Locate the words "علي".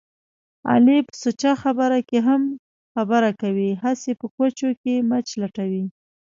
0.71-0.97